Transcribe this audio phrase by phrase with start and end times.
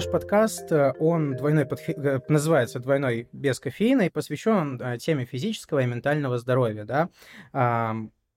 [0.00, 1.92] Наш подкаст, э, он двойной подфи...
[1.94, 7.10] Э, называется «Двойной без кофеина» и посвящен э, теме физического и ментального здоровья, да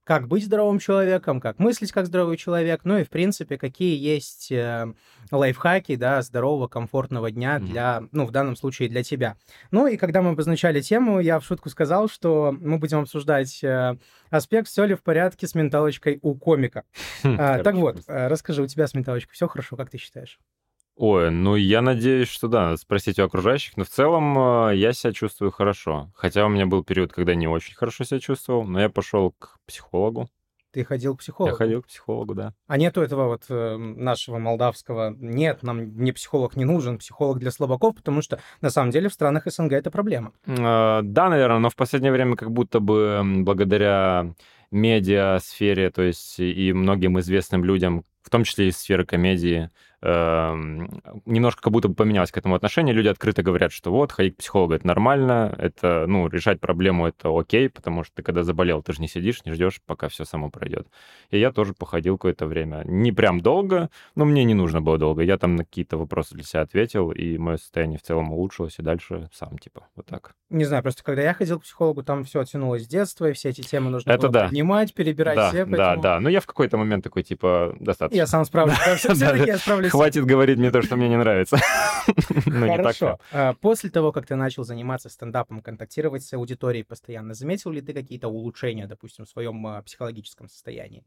[0.03, 4.51] как быть здоровым человеком, как мыслить как здоровый человек, ну и, в принципе, какие есть
[4.51, 4.93] э,
[5.31, 9.37] лайфхаки, да, здорового, комфортного дня для, ну, в данном случае для тебя.
[9.71, 13.95] Ну и когда мы обозначали тему, я в шутку сказал, что мы будем обсуждать э,
[14.29, 16.83] аспект, все ли в порядке с менталочкой у комика.
[17.23, 20.39] А, так вот, э, расскажи, у тебя с менталочкой все хорошо, как ты считаешь?
[20.95, 24.93] Ой, ну я надеюсь, что да, надо спросить у окружающих, но в целом э, я
[24.93, 26.11] себя чувствую хорошо.
[26.15, 29.57] Хотя у меня был период, когда не очень хорошо себя чувствовал, но я пошел к
[29.65, 30.29] психологу.
[30.71, 31.51] Ты ходил к психологу?
[31.51, 32.53] Я ходил к психологу, да.
[32.67, 37.51] А нету этого вот э, нашего молдавского, нет, нам не психолог не нужен, психолог для
[37.51, 40.31] слабаков, потому что на самом деле в странах СНГ это проблема.
[40.45, 44.33] Э, да, наверное, но в последнее время как будто бы благодаря
[44.69, 49.69] медиа сфере, то есть и многим известным людям, в том числе из сферы комедии,
[50.05, 52.93] Эм, немножко как будто бы поменялось к этому отношение.
[52.93, 57.29] Люди открыто говорят, что вот, ходить к психологу— это нормально, это, ну, решать проблему— это
[57.33, 60.49] окей, потому что ты, когда заболел, ты же не сидишь, не ждешь, пока все само
[60.49, 60.89] пройдет.
[61.29, 62.83] И я тоже походил какое-то время.
[62.83, 65.21] Не прям долго, но мне не нужно было долго.
[65.21, 68.81] Я там на какие-то вопросы для себя ответил, и мое состояние в целом улучшилось, и
[68.81, 70.35] дальше сам, типа, вот так.
[70.49, 73.49] Не знаю, просто когда я ходил к психологу, там все оттянулось с детства, и все
[73.49, 74.45] эти темы нужно это было да.
[74.47, 75.65] поднимать, перебирать да, все.
[75.65, 75.77] Поэтому...
[75.77, 78.12] Да, да, но я в какой-то момент такой, типа, достаточно.
[78.13, 78.77] Я сам справлюсь.
[78.97, 81.57] Все-таки я справлюсь Хватит говорить мне то, что мне не нравится.
[82.45, 83.17] Ну, Хорошо.
[83.31, 87.93] А, после того, как ты начал заниматься стендапом, контактировать с аудиторией постоянно, заметил ли ты
[87.93, 91.05] какие-то улучшения, допустим, в своем а, психологическом состоянии?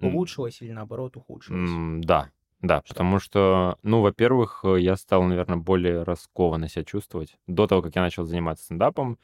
[0.00, 2.04] Улучшилось или наоборот ухудшилось?
[2.04, 2.94] Да, да, что?
[2.94, 7.36] потому что, ну, во-первых, я стал, наверное, более раскованно себя чувствовать.
[7.46, 9.18] До того, как я начал заниматься стендапом,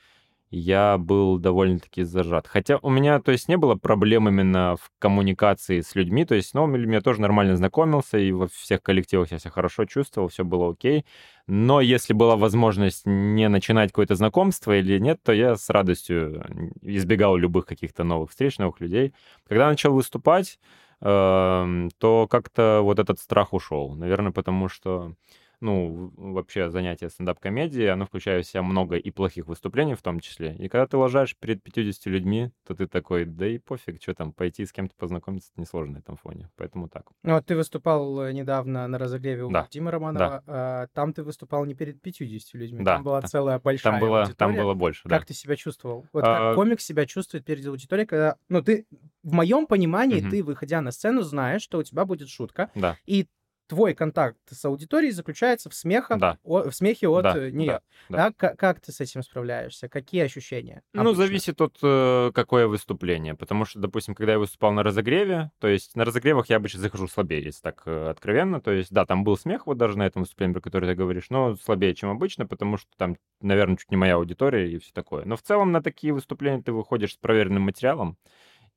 [0.50, 2.46] я был довольно-таки зажат.
[2.48, 6.54] Хотя у меня, то есть, не было проблем именно в коммуникации с людьми, то есть
[6.54, 10.44] новыми людьми я тоже нормально знакомился, и во всех коллективах я себя хорошо чувствовал, все
[10.44, 11.04] было окей.
[11.46, 16.44] Но если была возможность не начинать какое-то знакомство или нет, то я с радостью
[16.82, 19.14] избегал любых каких-то новых встреч, новых людей.
[19.48, 20.58] Когда начал выступать,
[21.00, 23.94] э, то как-то вот этот страх ушел.
[23.94, 25.14] Наверное, потому что
[25.60, 30.54] ну, вообще занятие стендап-комедией, оно включает в себя много и плохих выступлений в том числе.
[30.56, 34.32] И когда ты ложаешь перед 50 людьми, то ты такой, да и пофиг, что там,
[34.32, 36.48] пойти с кем-то познакомиться, это несложно на этом фоне.
[36.56, 37.04] Поэтому так.
[37.22, 39.66] Ну, вот ты выступал э, недавно на разогреве у да.
[39.70, 40.42] Димы Романова.
[40.46, 40.88] Да.
[40.92, 42.94] Там ты выступал не перед 50 людьми, да.
[42.94, 44.36] там была целая большая там было, аудитория.
[44.36, 45.18] Там было больше, да.
[45.18, 46.06] Как ты себя чувствовал?
[46.12, 46.50] Вот а...
[46.50, 48.86] как комик себя чувствует перед аудиторией, когда, ну, ты,
[49.22, 50.30] в моем понимании, угу.
[50.30, 52.96] ты, выходя на сцену, знаешь, что у тебя будет шутка, да.
[53.06, 53.26] и
[53.70, 56.38] твой контакт с аудиторией заключается в, смеха, да.
[56.42, 57.80] о, в смехе от да, нее.
[58.08, 58.32] Да, да.
[58.36, 59.88] Как, как ты с этим справляешься?
[59.88, 60.82] Какие ощущения?
[60.92, 61.22] Ну, обычно?
[61.22, 63.36] зависит от э, какое выступление.
[63.36, 67.06] Потому что, допустим, когда я выступал на разогреве, то есть на разогревах я обычно захожу
[67.06, 68.60] слабее, если так э, откровенно.
[68.60, 71.30] То есть, да, там был смех вот даже на этом выступлении, про которое ты говоришь,
[71.30, 75.24] но слабее, чем обычно, потому что там, наверное, чуть не моя аудитория и все такое.
[75.24, 78.18] Но в целом на такие выступления ты выходишь с проверенным материалом,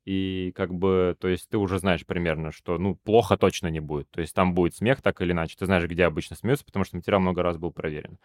[0.04, 4.10] и как бы, то есть ты уже знаешь примерно, что, ну, плохо точно не будет.
[4.10, 5.56] То есть там будет смех так или иначе.
[5.58, 8.18] Ты знаешь, где обычно смеются, потому что материал много раз был проверен.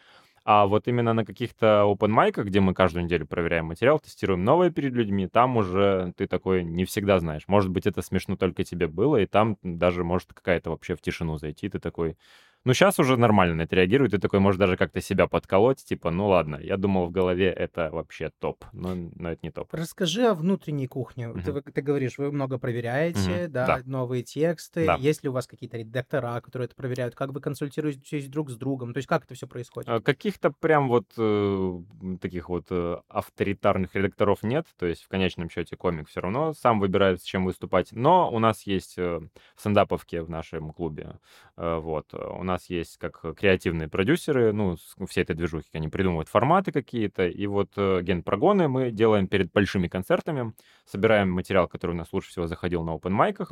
[0.45, 4.71] А вот именно на каких-то open майках, где мы каждую неделю проверяем материал, тестируем новое
[4.71, 7.43] перед людьми, там уже ты такой не всегда знаешь.
[7.47, 11.37] Может быть, это смешно только тебе было, и там даже может какая-то вообще в тишину
[11.37, 11.69] зайти.
[11.69, 12.17] Ты такой,
[12.65, 16.11] ну, сейчас уже нормально на это реагирует, ты такой можешь даже как-то себя подколоть, типа,
[16.11, 19.73] ну ладно, я думал в голове это вообще топ, но, но это не топ.
[19.73, 21.29] Расскажи о внутренней кухне.
[21.29, 21.41] Угу.
[21.41, 23.51] Ты, ты говоришь, вы много проверяете, угу.
[23.51, 24.85] да, да, новые тексты.
[24.85, 24.95] Да.
[24.95, 27.15] Есть ли у вас какие-то редактора, которые это проверяют?
[27.15, 28.93] Как вы консультируетесь друг с другом?
[28.93, 29.89] То есть как это все происходит?
[29.89, 31.79] А, каких-то прям вот э,
[32.21, 36.79] таких вот э, авторитарных редакторов нет, то есть в конечном счете комик все равно сам
[36.79, 39.19] выбирает, с чем выступать, но у нас есть э,
[39.55, 41.19] в стендаповке в нашем клубе,
[41.57, 44.77] э, вот, у нас есть как креативные продюсеры, ну,
[45.07, 49.87] все этой движухи, они придумывают форматы какие-то, и вот э, генпрогоны мы делаем перед большими
[49.87, 50.53] концертами,
[50.85, 53.51] собираем материал, который у нас лучше всего заходил на open майках,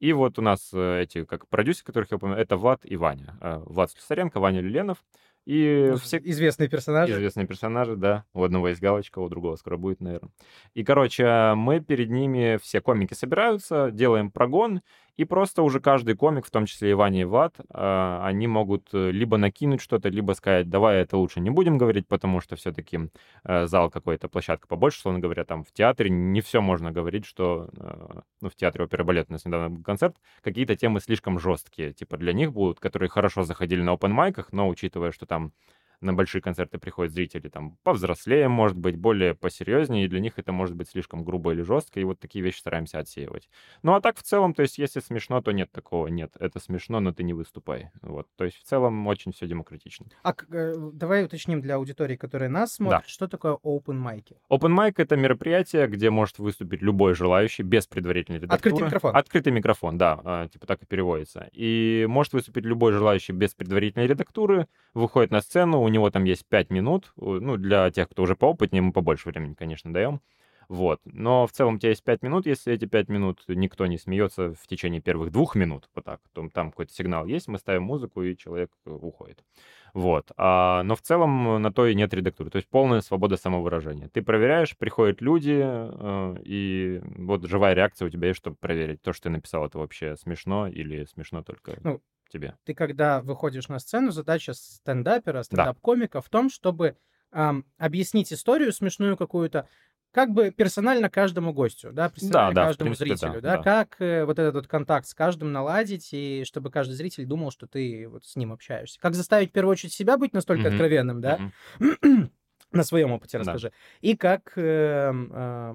[0.00, 3.36] и вот у нас э, эти, как продюсеры, которых я упомянул, это Влад и Ваня.
[3.40, 4.98] Э, Влад Слюсаренко, Ваня Люленов,
[5.44, 6.18] и ну, все...
[6.18, 7.12] Известные персонажи.
[7.12, 8.24] Известные персонажи, да.
[8.32, 10.30] У одного есть галочка, у другого скоро будет, наверное.
[10.74, 14.82] И, короче, мы перед ними, все комики собираются, делаем прогон,
[15.16, 18.88] и просто уже каждый комик, в том числе и Ваня и Влад, а, они могут
[18.94, 23.10] э, либо накинуть что-то, либо сказать, давай это лучше не будем говорить, потому что все-таки
[23.44, 27.68] э, зал какой-то, площадка побольше, словно говоря, там в театре не все можно говорить, что,
[27.76, 31.92] э, ну, в театре оперы балет у нас недавно был концерт, какие-то темы слишком жесткие,
[31.92, 35.52] типа для них будут, которые хорошо заходили на open майках, но учитывая, что там
[36.02, 40.52] на большие концерты приходят зрители там повзрослее, может быть, более посерьезнее, и для них это
[40.52, 43.48] может быть слишком грубо или жестко, и вот такие вещи стараемся отсеивать.
[43.82, 47.00] Ну а так в целом, то есть если смешно, то нет такого, нет, это смешно,
[47.00, 47.90] но ты не выступай.
[48.02, 50.06] Вот, то есть в целом очень все демократично.
[50.22, 53.08] А э, давай уточним для аудитории, которая нас смотрит, да.
[53.08, 54.36] что такое open mic?
[54.50, 58.58] Open mic— это мероприятие, где может выступить любой желающий без предварительной редактуры.
[58.58, 59.16] Открытый микрофон.
[59.16, 61.48] Открытый микрофон, да, а, типа так и переводится.
[61.52, 66.46] И может выступить любой желающий без предварительной редактуры, выходит на сцену, у него там есть
[66.46, 70.20] 5 минут, ну, для тех, кто уже поопытнее, мы побольше времени, конечно, даем.
[70.68, 71.00] Вот.
[71.04, 74.54] Но в целом у тебя есть 5 минут, если эти 5 минут никто не смеется
[74.54, 78.22] в течение первых двух минут, вот так, то там какой-то сигнал есть, мы ставим музыку,
[78.22, 79.44] и человек э, уходит.
[79.92, 80.30] Вот.
[80.38, 82.48] А, но в целом на то и нет редактуры.
[82.48, 84.08] То есть полная свобода самовыражения.
[84.08, 89.12] Ты проверяешь, приходят люди, э, и вот живая реакция у тебя есть, чтобы проверить, то,
[89.12, 92.00] что ты написал, это вообще смешно или смешно только ну,
[92.32, 92.56] тебе.
[92.64, 96.20] Ты когда выходишь на сцену, задача стендапера, стендап-комика да.
[96.20, 96.96] в том, чтобы
[97.32, 99.68] эм, объяснить историю смешную какую-то,
[100.12, 103.62] как бы персонально каждому гостю, да, да, да, каждому принципе, зрителю, да, да, да.
[103.62, 107.66] как э, вот этот вот контакт с каждым наладить, и чтобы каждый зритель думал, что
[107.66, 109.00] ты вот с ним общаешься.
[109.00, 110.72] Как заставить в первую очередь себя быть настолько mm-hmm.
[110.72, 111.38] откровенным, да,
[111.78, 112.30] mm-hmm.
[112.72, 113.44] на своем опыте да.
[113.44, 115.74] расскажи, и как э, э,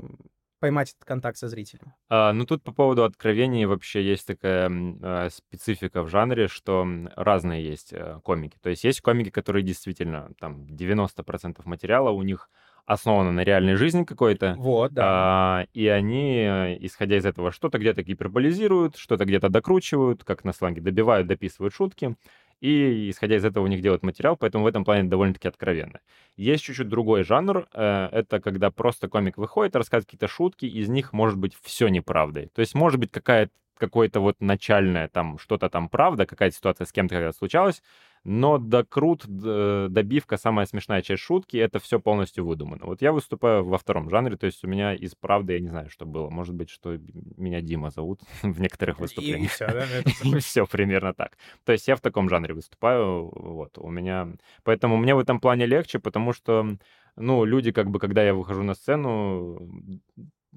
[0.59, 1.94] поймать этот контакт со зрителем.
[2.09, 7.65] А, ну тут по поводу откровений вообще есть такая э, специфика в жанре, что разные
[7.65, 8.57] есть э, комики.
[8.62, 12.50] То есть есть комики, которые действительно там 90% материала у них
[12.88, 14.56] основана на реальной жизни какой-то.
[14.57, 15.04] Вот, да.
[15.06, 20.81] А, и они, исходя из этого, что-то где-то гиперболизируют, что-то где-то докручивают, как на сланге,
[20.81, 22.15] добивают, дописывают шутки.
[22.59, 26.00] И, исходя из этого, у них делают материал, поэтому в этом плане довольно-таки откровенно.
[26.36, 27.68] Есть чуть-чуть другой жанр.
[27.74, 32.50] Э, это когда просто комик выходит, рассказывает какие-то шутки, из них может быть все неправдой.
[32.54, 36.92] То есть может быть какая-то какое-то вот начальное там что-то там правда, какая-то ситуация с
[36.92, 37.83] кем-то когда случалась,
[38.29, 42.85] но докрут, добивка, самая смешная часть шутки, это все полностью выдумано.
[42.85, 45.89] Вот я выступаю во втором жанре, то есть у меня из правды я не знаю,
[45.89, 46.29] что было.
[46.29, 46.97] Может быть, что
[47.38, 49.51] меня Дима зовут в некоторых выступлениях.
[49.51, 49.85] И все, да?
[50.25, 51.38] И все примерно так.
[51.63, 54.27] То есть я в таком жанре выступаю, вот, у меня...
[54.63, 56.68] Поэтому мне в этом плане легче, потому что,
[57.15, 59.57] ну, люди, как бы, когда я выхожу на сцену,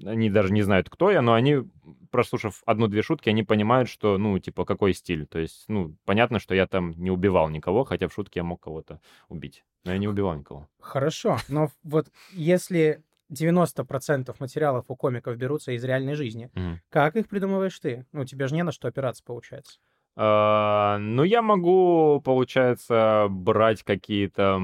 [0.03, 1.59] они даже не знают, кто я, но они,
[2.11, 5.25] прослушав одну-две шутки, они понимают, что, ну, типа, какой стиль.
[5.25, 8.61] То есть, ну, понятно, что я там не убивал никого, хотя в шутке я мог
[8.61, 8.99] кого-то
[9.29, 9.63] убить.
[9.83, 10.67] Но я не убивал никого.
[10.79, 16.51] Хорошо, но вот если 90% материалов у комиков берутся из реальной жизни,
[16.89, 18.05] как их придумываешь ты?
[18.11, 19.79] Ну, тебе же не на что опираться, получается.
[20.17, 24.61] А, ну, я могу, получается, брать какие-то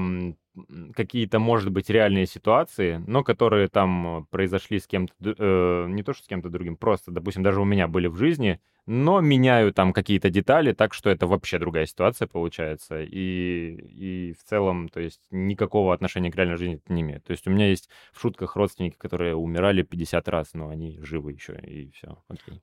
[0.94, 6.24] какие-то, может быть, реальные ситуации, но которые там произошли с кем-то, э, не то что
[6.24, 10.30] с кем-то другим, просто, допустим, даже у меня были в жизни, но меняю там какие-то
[10.30, 13.02] детали, так что это вообще другая ситуация получается.
[13.02, 17.24] И, и в целом, то есть, никакого отношения к реальной жизни это не имеет.
[17.24, 21.32] То есть у меня есть в шутках родственники, которые умирали 50 раз, но они живы
[21.32, 22.62] еще, и все, окей.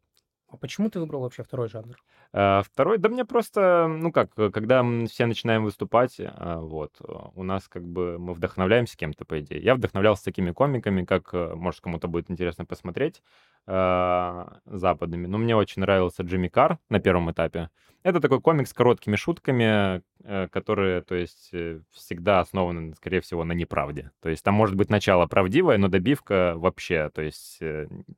[0.56, 1.98] А почему ты выбрал вообще второй жанр?
[2.31, 6.94] А, второй, да мне просто, ну как, когда мы все начинаем выступать, а, вот,
[7.36, 9.62] у нас как бы мы вдохновляемся кем-то, по идее.
[9.62, 15.27] Я вдохновлялся такими комиками, как, э, может, кому-то будет интересно посмотреть, а, западными.
[15.27, 17.69] Но мне очень нравился Джимми Кар на первом этапе.
[18.03, 23.44] Это такой комик с короткими шутками, э, которые, то есть, э, всегда основаны, скорее всего,
[23.44, 24.12] на неправде.
[24.21, 27.57] То есть там может быть начало правдивое, но добивка вообще, то есть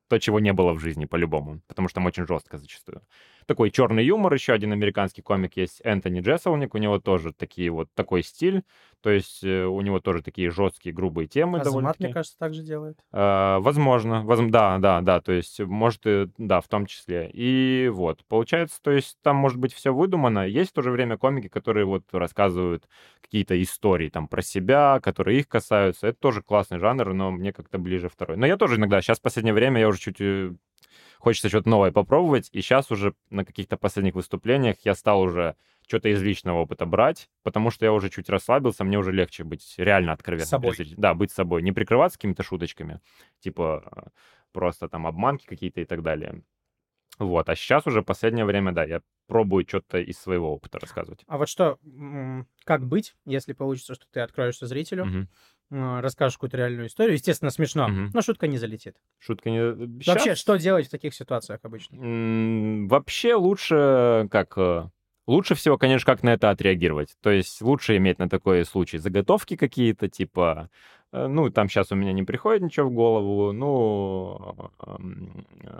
[0.10, 3.02] то, чего не было в жизни по-любому, потому что там очень жестко зачастую
[3.48, 4.34] такой черный юмор.
[4.34, 6.76] Еще один американский комик есть Энтони Джесселник.
[6.76, 8.64] У него тоже такие вот такой стиль.
[9.02, 11.60] То есть э, у него тоже такие жесткие, грубые темы.
[11.60, 12.98] Азамат, мне кажется, так же делает.
[13.12, 14.22] А, возможно.
[14.24, 14.40] Воз...
[14.50, 15.22] Да, да, да.
[15.22, 17.30] То есть, может, и, да, в том числе.
[17.32, 20.48] И вот, получается, то есть там может быть все выдумано.
[20.48, 22.88] Есть в то же время комики, которые вот рассказывают
[23.22, 26.08] какие-то истории там про себя, которые их касаются.
[26.08, 28.38] Это тоже классный жанр, но мне как-то ближе второй.
[28.38, 30.54] Но я тоже иногда, сейчас в последнее время я уже чуть э,
[31.20, 32.50] хочется что-то новое попробовать.
[32.52, 35.56] И сейчас уже на каких-то последних выступлениях я стал уже
[35.88, 39.76] что-то из личного опыта брать, потому что я уже чуть расслабился, мне уже легче быть
[39.78, 40.48] реально откровенным.
[40.48, 40.76] Собой.
[40.98, 41.62] Да, быть собой.
[41.64, 43.00] Не прикрываться какими-то шуточками,
[43.40, 44.12] типа
[44.52, 46.44] просто там обманки какие-то и так далее.
[47.20, 51.24] Вот, а сейчас уже последнее время, да, я пробую что-то из своего опыта рассказывать.
[51.28, 51.80] А вот что,
[52.64, 55.28] как быть, если получится, что ты откроешься зрителю, угу.
[55.72, 57.16] А, расскажешь какую-то реальную историю.
[57.16, 58.12] Естественно, смешно, угу.
[58.14, 58.96] но шутка не залетит.
[59.20, 60.02] Шутка не...
[60.02, 60.16] Сейчас...
[60.16, 61.96] Вообще, что делать в таких ситуациях обычно?
[61.96, 64.58] М-м, вообще лучше, как...
[64.58, 64.90] Э,
[65.28, 67.16] лучше всего, конечно, как на это отреагировать.
[67.22, 71.96] То есть лучше иметь на такой случай заготовки какие-то, типа, э, ну, там сейчас у
[71.96, 74.70] меня не приходит ничего в голову, ну,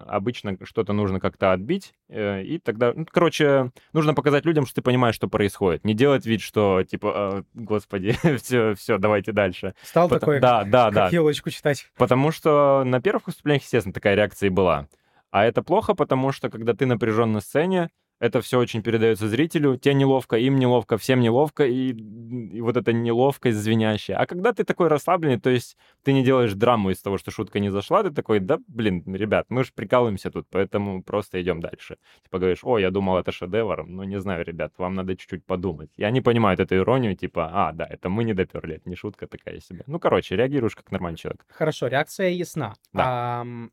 [0.08, 4.82] обычно что-то нужно как-то отбить, э, и тогда, ну, короче, нужно показать людям, что ты
[4.82, 5.84] понимаешь, что происходит.
[5.84, 9.74] Не делать вид, что, типа, «А, господи, все, все, давайте дальше.
[9.84, 11.04] Стал такой, Да, да, да.
[11.06, 11.90] как елочку читать.
[11.98, 14.88] Потому что на первых выступлениях, естественно, такая реакция и была.
[15.32, 17.90] А это плохо, потому что когда ты напряжен на сцене,
[18.20, 22.94] это все очень передается зрителю, тебе неловко, им неловко, всем неловко, и, и вот эта
[22.94, 24.18] неловкость звенящая.
[24.18, 27.60] А когда ты такой расслабленный, то есть ты не делаешь драму из того, что шутка
[27.60, 31.98] не зашла, ты такой, да, блин, ребят, мы же прикалываемся тут, поэтому просто идем дальше.
[32.24, 35.92] Типа говоришь, о, я думал, это шедевр, ну не знаю, ребят, вам надо чуть-чуть подумать.
[35.96, 39.28] И они понимают эту иронию, типа, а, да, это мы не доперли, это не шутка
[39.28, 39.84] такая себе.
[39.88, 41.46] Ну, короче, реагируешь как нормальный человек.
[41.50, 42.76] Хорошо, реакция ясна.
[42.94, 43.42] Да.
[43.42, 43.72] Ам,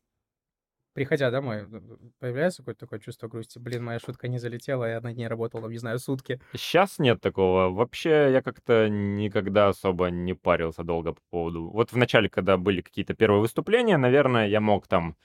[0.95, 1.67] приходя домой,
[2.19, 3.59] появляется какое-то такое чувство грусти?
[3.59, 6.39] Блин, моя шутка не залетела, я над ней работал, там, не знаю, сутки.
[6.53, 7.69] Сейчас нет такого.
[7.69, 11.69] Вообще, я как-то никогда особо не парился долго по поводу...
[11.69, 15.17] Вот в начале, когда были какие-то первые выступления, наверное, я мог там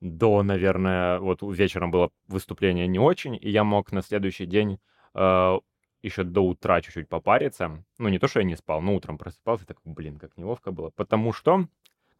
[0.00, 4.78] до, наверное, вот вечером было выступление не очень, и я мог на следующий день
[5.14, 5.58] э,
[6.02, 7.82] еще до утра чуть-чуть попариться.
[7.98, 10.90] Ну, не то, что я не спал, но утром просыпался, так, блин, как неловко было.
[10.90, 11.66] Потому что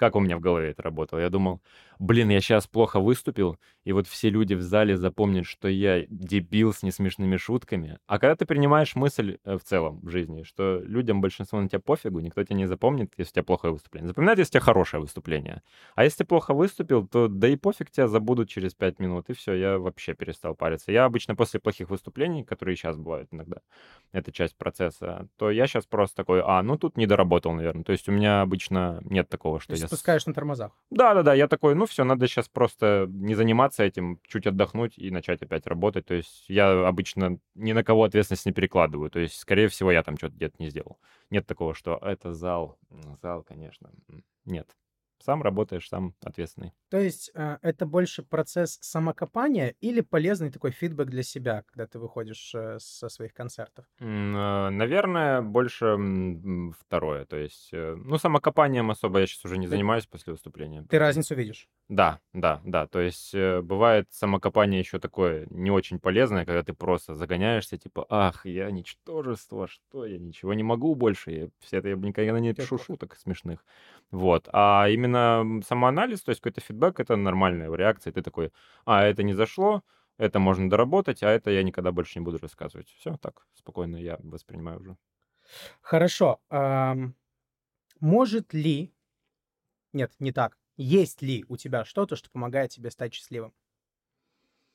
[0.05, 1.21] как у меня в голове это работало?
[1.21, 1.63] Я думал,
[1.99, 6.73] блин, я сейчас плохо выступил, и вот все люди в зале запомнят, что я дебил
[6.73, 7.99] с несмешными шутками.
[8.07, 11.81] А когда ты принимаешь мысль э, в целом в жизни, что людям большинство на тебя
[11.81, 14.09] пофигу, никто тебя не запомнит, если у тебя плохое выступление.
[14.09, 15.63] Запоминают, если у тебя хорошее выступление.
[15.95, 19.33] А если ты плохо выступил, то да и пофиг тебя забудут через пять минут, и
[19.33, 20.93] все, я вообще перестал париться.
[20.93, 23.59] Я обычно после плохих выступлений, которые сейчас бывают иногда,
[24.13, 27.85] это часть процесса, то я сейчас просто такой, а, ну тут не доработал, наверное.
[27.85, 30.73] То есть у меня обычно нет такого, что я спускаешь на тормозах.
[30.91, 35.43] Да-да-да, я такой, ну все, надо сейчас просто не заниматься этим, чуть отдохнуть и начать
[35.43, 36.07] опять работать.
[36.07, 39.11] То есть я обычно ни на кого ответственность не перекладываю.
[39.11, 40.99] То есть, скорее всего, я там что-то где-то не сделал.
[41.31, 42.79] Нет такого, что это зал.
[43.23, 43.91] Зал, конечно.
[44.45, 44.69] Нет.
[45.25, 46.73] Сам работаешь, сам ответственный.
[46.91, 51.99] То есть э, это больше процесс самокопания или полезный такой фидбэк для себя, когда ты
[51.99, 53.87] выходишь э, со своих концертов?
[54.01, 55.97] Э, Наверное, больше
[56.79, 57.25] второе.
[57.25, 60.85] То есть, ну, самокопанием особо я сейчас уже не занимаюсь после выступления.
[60.91, 61.69] ты разницу видишь?
[61.89, 62.87] Да, да, да.
[62.87, 68.07] То есть э, бывает самокопание еще такое не очень полезное, когда ты просто загоняешься, типа,
[68.09, 72.55] ах, я ничтожество, что я ничего не могу больше, я, все это я никогда не
[72.55, 73.65] пишу шуток смешных.
[74.11, 74.49] Вот.
[74.53, 78.13] А именно самоанализ, то есть какой-то фидбэк, это нормальная реакция.
[78.15, 78.51] Ты такой,
[78.87, 79.83] а, это не зашло,
[80.17, 82.89] это можно доработать, а это я никогда больше не буду рассказывать.
[82.99, 84.97] Все, так, спокойно я воспринимаю уже.
[85.83, 86.41] Хорошо.
[88.01, 88.95] может ли...
[89.93, 90.57] Нет, не так.
[90.77, 93.55] Есть ли у тебя что-то, что помогает тебе стать счастливым?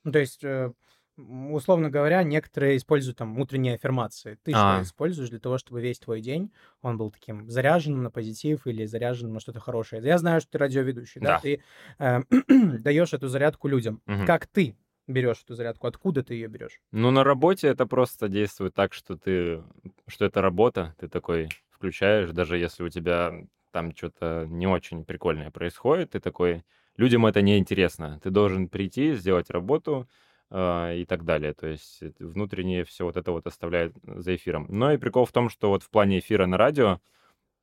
[0.03, 0.71] Ну, то есть, э,
[1.17, 4.37] условно говоря, некоторые используют там утренние аффирмации.
[4.43, 6.51] Ты что А, используешь для того, чтобы весь твой день
[6.81, 10.01] он был таким заряженным на позитив или заряженным на что-то хорошее?
[10.03, 11.31] Я знаю, что ты радиоведущий, да?
[11.31, 11.39] да.
[11.41, 11.63] Ты
[11.99, 12.19] э,
[12.79, 14.01] даешь эту зарядку людям.
[14.05, 14.25] Мгм.
[14.25, 14.77] Как ты
[15.07, 15.87] берешь эту зарядку?
[15.87, 16.79] Откуда ты ее берешь?
[16.91, 19.63] Ну, на работе это просто действует так, что ты,
[20.07, 23.33] что это работа, ты такой включаешь, даже если у тебя
[23.71, 26.63] там что-то не очень прикольное происходит, ты такой,
[26.97, 30.07] людям это не интересно, ты должен прийти, сделать работу
[30.51, 34.65] э, и так далее, то есть это внутреннее все вот это вот оставляет за эфиром.
[34.69, 36.99] Но и прикол в том, что вот в плане эфира на радио,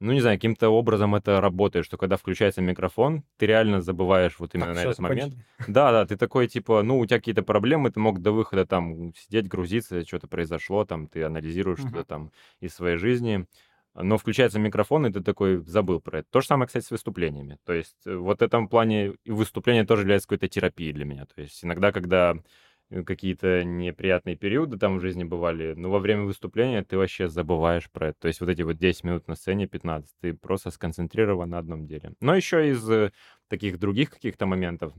[0.01, 4.55] ну, не знаю, каким-то образом это работает, что когда включается микрофон, ты реально забываешь вот
[4.55, 5.47] именно Так, на этот момент, закончили.
[5.67, 9.15] да, да, ты такой, типа, ну, у тебя какие-то проблемы, ты мог до выхода там
[9.15, 12.05] сидеть, грузиться, что-то произошло, там, ты анализируешь что-то Мгм.
[12.05, 13.47] там из своей жизни,
[14.03, 16.29] но включается микрофон, и ты такой забыл про это.
[16.31, 17.59] То же самое, кстати, с выступлениями.
[17.65, 21.27] То есть э, вот в этом плане и выступление тоже является какой-то терапией для меня.
[21.27, 22.37] То есть иногда, когда
[22.91, 27.91] э, какие-то неприятные периоды там в жизни бывали, но во время выступления ты вообще забываешь
[27.91, 28.21] про это.
[28.21, 31.87] То есть вот эти вот 10 минут на сцене, 15, ты просто сконцентрирован на одном
[31.87, 32.13] деле.
[32.21, 33.13] Но еще из э,
[33.49, 34.93] таких других каких-то моментов,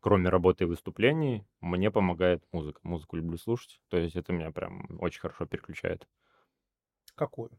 [0.00, 2.78] кроме работы и выступлений, мне помогает музыка.
[2.84, 6.06] Музыку люблю слушать, то есть это меня прям очень хорошо переключает.
[7.16, 7.50] Какую?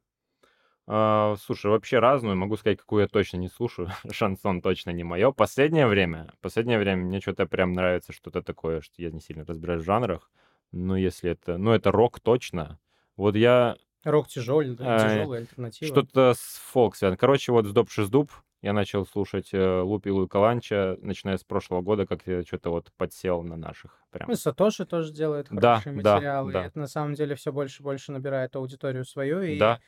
[0.85, 2.35] А, слушай, вообще разную.
[2.35, 3.89] Могу сказать, какую я точно не слушаю.
[4.11, 5.31] Шансон точно не мое.
[5.31, 9.83] Последнее время, последнее время мне что-то прям нравится что-то такое, что я не сильно разбираюсь
[9.83, 10.29] в жанрах.
[10.71, 12.79] Но если это, ну это рок точно.
[13.15, 15.87] Вот я Рок тяжелый, э, тяжелый, альтернатива.
[15.89, 17.15] что-то с фолк связано.
[17.15, 21.81] Короче, вот с Доп Шиздуб я начал слушать э, Лупилу и Каланча, начиная с прошлого
[21.81, 24.01] года, как я что-то вот подсел на наших.
[24.09, 24.29] Прям.
[24.29, 26.49] Ну, Сатоши тоже делает Да, хорошие да, материалы.
[26.49, 29.41] и да, это на самом деле все больше и больше набирает аудиторию свою.
[29.41, 29.79] И да.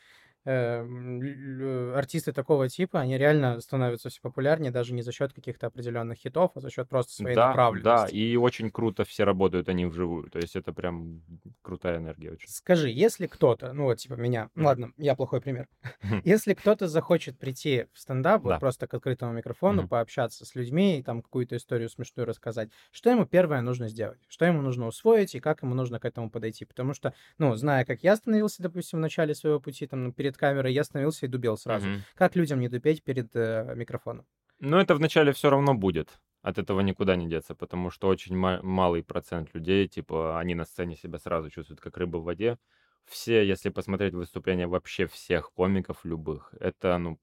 [0.46, 6.18] Э, артисты такого типа, они реально становятся все популярнее даже не за счет каких-то определенных
[6.20, 8.10] хитов, а за счет просто своей Да, да, направленности.
[8.10, 10.30] и очень круто все работают они вживую.
[10.30, 11.24] То есть это прям
[11.62, 12.48] крутая энергия очень.
[12.48, 14.66] Скажи, если кто-то, ну вот типа меня, Мгм.
[14.66, 15.68] ладно, я плохой пример,
[16.24, 18.60] если кто-то захочет прийти в стендап, вот Да.
[18.60, 23.26] просто к открытому микрофону, пообщаться с людьми и там какую-то историю смешную рассказать, что ему
[23.26, 24.26] первое нужно сделать?
[24.28, 26.66] Что ему нужно усвоить и как ему нужно к этому подойти?
[26.66, 30.74] Потому что, ну, зная, как я становился, допустим, в начале своего пути там перед камерой,
[30.74, 31.85] я становился и дубел сразу.
[31.86, 32.06] Мгм.
[32.16, 34.26] Как людям не дупеть перед э, микрофоном?
[34.60, 36.20] Но это вначале все равно будет.
[36.42, 40.66] От этого никуда не деться, потому что очень ма- малый процент людей, типа, они на
[40.66, 42.58] сцене себя сразу чувствуют как рыба в воде.
[43.06, 47.20] Все, если посмотреть выступления вообще всех комиков любых, это, ну,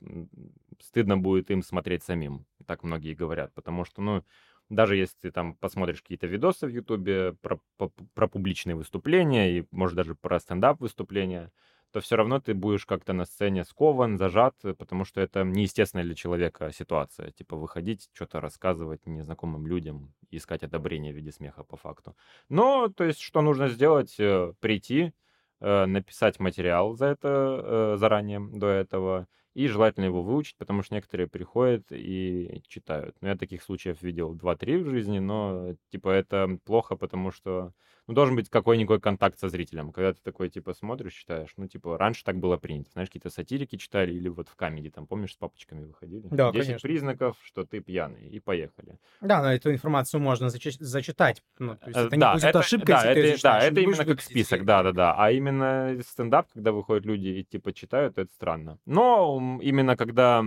[0.80, 4.24] стыдно будет им смотреть самим, так многие говорят, потому что, ну,
[4.68, 9.66] даже если ты там посмотришь какие-то видосы в Ютубе про, по- про публичные выступления и,
[9.72, 11.50] может, даже про стендап выступления,
[11.92, 16.04] то все равно ты будешь как-то на сцене скован, зажат, э, потому что это неестественная
[16.04, 17.30] для человека ситуация.
[17.32, 22.16] Типа выходить, что-то рассказывать незнакомым людям, искать одобрение в виде смеха по факту.
[22.48, 24.16] Но, то есть, что нужно сделать?
[24.18, 25.12] Э, Прийти,
[25.60, 31.28] э, написать материал за это заранее, до этого, и желательно его выучить, потому что некоторые
[31.28, 33.16] приходят и читают.
[33.20, 37.72] Ну, я таких случаев видел 2-3 в жизни, но, типа, это плохо, потому что
[38.08, 39.92] ну, должен быть какой-никакой контакт со зрителем.
[39.92, 42.90] Когда ты такой, типа, смотришь, читаешь, ну, типа, раньше так было принято.
[42.92, 46.26] Знаешь, какие-то сатирики читали или вот в камеди, там, помнишь, с папочками выходили?
[46.30, 46.88] Да, 10 конечно.
[46.88, 48.98] признаков, что ты пьяный, и поехали.
[49.20, 51.42] Да, но эту информацию можно зачи- зачитать.
[51.58, 53.32] Ну, то есть Э, это не да, будет это, ошибкой, да, если ты это, да,
[53.32, 54.66] зачитаешь, это не именно как список, феей.
[54.66, 55.14] да, да, да.
[55.16, 58.78] А именно стендап, когда выходят люди и типа читают, это странно.
[58.84, 60.44] Но именно когда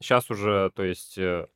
[0.00, 1.46] сейчас уже, то есть э,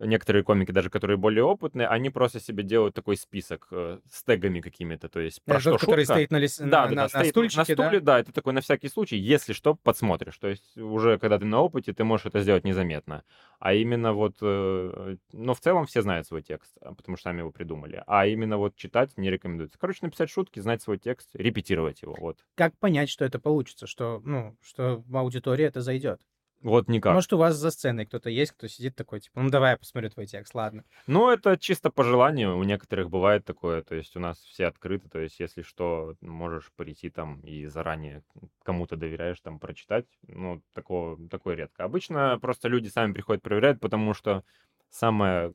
[0.00, 4.60] некоторые комики, даже которые более опытные, они просто себе делают такой список э, с тегами
[4.60, 6.14] какими-то, то есть про Это что тот, который шутка.
[6.14, 8.14] стоит на, лис- Да, на, да, на- да, на стоит стульчике, на стуле, да?
[8.14, 10.38] да, это такой на всякий случай, если что, подсмотришь.
[10.38, 13.24] То есть уже когда ты на опыте, ты можешь это сделать незаметно.
[13.58, 17.40] А именно вот, э, ну, в целом все знают свой текст, а, потому что сами
[17.40, 18.02] его придумали.
[18.06, 19.78] А именно вот читать не рекомендуется.
[19.78, 22.38] Короче, написать шутки, знать свой текст, репетировать его, вот.
[22.54, 26.20] Как понять, что это получится, что, ну, что в аудитории это зайдет?
[26.62, 27.14] Вот никак.
[27.14, 30.10] Может, у вас за сценой кто-то есть, кто сидит такой, типа, ну, давай я посмотрю
[30.10, 30.84] твой текст, ладно.
[31.06, 32.58] Ну, это чисто по желанию.
[32.58, 33.82] У некоторых бывает такое.
[33.82, 35.08] То есть у нас все открыты.
[35.08, 38.22] То есть если что, можешь прийти там и заранее
[38.62, 40.06] кому-то доверяешь там прочитать.
[40.26, 41.84] Ну, такого, такое редко.
[41.84, 44.44] Обычно просто люди сами приходят, проверяют, потому что
[44.90, 45.52] самая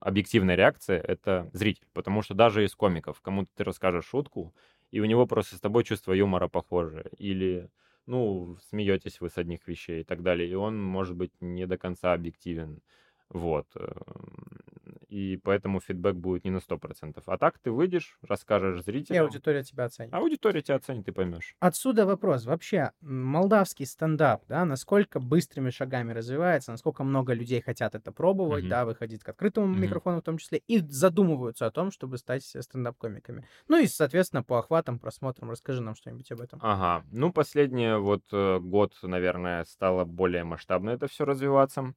[0.00, 1.86] объективная реакция— это зритель.
[1.92, 4.52] Потому что даже из комиков кому-то ты расскажешь шутку,
[4.90, 7.10] и у него просто с тобой чувство юмора похоже.
[7.18, 7.70] Или
[8.06, 11.78] ну, смеетесь вы с одних вещей и так далее, и он может быть не до
[11.78, 12.82] конца объективен.
[13.30, 13.66] Вот.
[13.76, 17.24] эм, И поэтому фидбэк будет не на 100%.
[17.28, 20.20] А так ты выйдешь, расскажешь И зрителям, аудитория тебя оценит.
[20.20, 21.56] аудитория тебя оценит, ты поймешь.
[21.60, 22.44] Отсюда вопрос.
[22.44, 28.68] Вообще, молдавский стендап, да, насколько быстрыми шагами развивается, насколько много людей хотят это пробовать, Мгм.
[28.68, 29.74] да, выходить к открытому Мгм.
[29.74, 33.46] микрофону в том числе, и задумываются о том, чтобы стать э, стендап-комиками.
[33.68, 36.62] Ну и, соответственно, по охватам, просмотрам, расскажи нам что-нибудь об этом.
[36.62, 37.04] Ага.
[37.12, 41.94] Ну, последний вот э, год, наверное, стало более масштабно это все развиваться.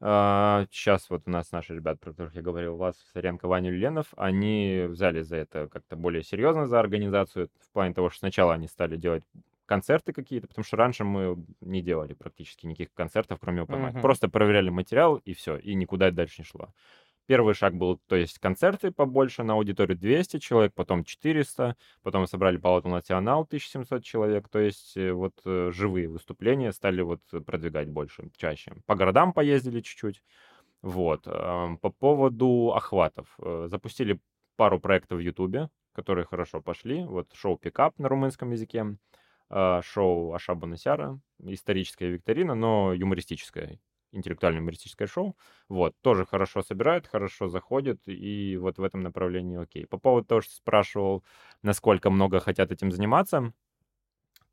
[0.00, 4.84] Сейчас вот у нас наши ребята, про которых я говорил, Влад Саренко, Ваня Люленов, они
[4.88, 8.96] взяли за это как-то более серьезно, за организацию, в плане того, что сначала они стали
[8.96, 9.24] делать
[9.66, 13.92] концерты какие-то, потому что раньше мы не делали практически никаких концертов, кроме open mic.
[13.92, 14.02] Мгм.
[14.02, 16.68] Просто проверяли материал, и все, и никуда дальше не шло.
[17.28, 22.56] Первый шаг был, то есть концерты побольше, на аудиторию 200 человек, потом 400, потом собрали
[22.56, 28.30] Палату Национал 1700 человек, то есть э, вот э, живые выступления стали вот продвигать больше,
[28.38, 28.72] чаще.
[28.86, 30.22] По городам поездили чуть-чуть.
[30.80, 31.24] Вот.
[31.24, 33.36] По поводу охватов.
[33.42, 34.20] Э, Запустили
[34.56, 37.04] пару проектов в Ютубе, которые хорошо пошли.
[37.04, 38.96] Вот шоу «Пикап» на румынском языке,
[39.82, 43.78] шоу Ашаба Насяра, историческая викторина, но юмористическая,
[44.12, 45.36] интеллектуально-юмористическое шоу.
[45.68, 49.86] Вот, тоже хорошо собирают, хорошо заходят, и вот в этом направлении окей.
[49.86, 51.24] По поводу того, что спрашивал,
[51.62, 53.52] насколько много хотят этим заниматься,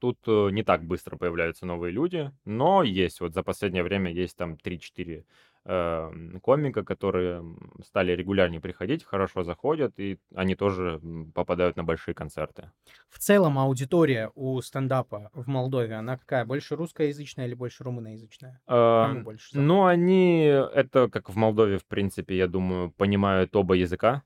[0.06, 4.38] тут э, не так быстро появляются новые люди, но есть, вот за последнее время есть
[4.38, 5.24] там 3-4
[5.66, 6.12] э,
[6.44, 7.44] комика, которые
[7.84, 11.02] стали регулярнее приходить, хорошо заходят, и они тоже
[11.34, 12.72] попадают на большие концерты.
[13.10, 16.46] В целом аудитория у стендапа в Молдове, она какая?
[16.46, 18.62] Больше русскоязычная или больше румыноязычная?
[18.68, 19.58] Кому больше?
[19.58, 24.22] Ну, они, это как в Молдове, в принципе, я думаю, понимают оба языка,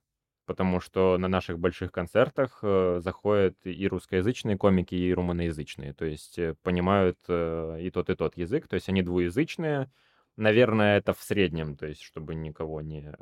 [0.50, 6.40] потому что на наших больших концертах э, заходят и русскоязычные комики, и румыноязычные, то есть
[6.40, 9.92] э, понимают э, и тот, и тот язык, то есть они двуязычные.
[10.38, 13.14] Наверное, это в среднем, то есть чтобы никого не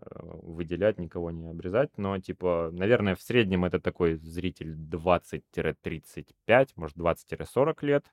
[0.42, 7.84] выделять, никого не обрезать, но, типа, наверное, в среднем это такой зритель 20-35, может, 20-40
[7.84, 8.06] лет,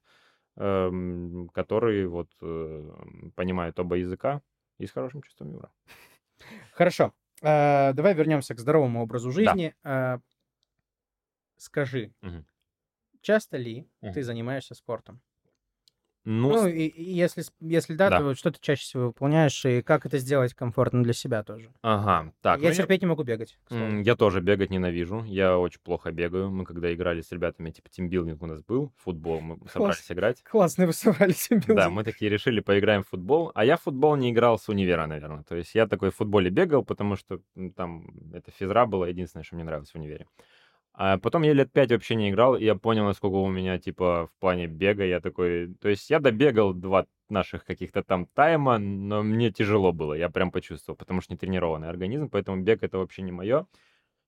[0.56, 2.30] эм, которые вот
[3.36, 4.42] понимают оба языка
[4.78, 5.70] и с хорошим чувством юмора.
[6.72, 7.12] Хорошо.
[7.44, 9.74] Э, давай вернемся к здоровому образу жизни.
[9.84, 10.18] Э,
[11.56, 12.44] скажи, Мгм.
[13.22, 14.12] часто ли Мгм.
[14.12, 15.20] ты занимаешься спортом?
[16.26, 18.18] Ну, Ну, и, и если, если да, Да.
[18.18, 21.68] то что ты чаще всего выполняешь, и как это сделать комфортно для себя тоже?
[21.82, 22.60] ага, так.
[22.62, 25.22] я ну, терпеть не могу бегать, Я тоже бегать ненавижу.
[25.24, 26.50] Я очень плохо бегаю.
[26.50, 30.42] Мы когда играли с ребятами, типа тимбилдинг у нас был, футбол, мы собрались играть.
[30.44, 31.74] Классно высывали симбиозы.
[31.74, 33.52] Да, мы такие решили, поиграем в футбол.
[33.54, 35.42] А я в футбол не играл с универа, наверное.
[35.42, 39.44] То есть я такой в футболе бегал, потому что м, там это физра было единственное,
[39.44, 40.26] что мне нравилось в универе.
[40.96, 44.28] А потом я лет пять вообще не играл, и я понял, насколько у меня, типа,
[44.32, 45.74] в плане бега я такой...
[45.80, 50.52] То есть я добегал два наших каких-то там тайма, но мне тяжело было, я прям
[50.52, 53.66] почувствовал, потому что не тренированный организм, поэтому бег это вообще не мое.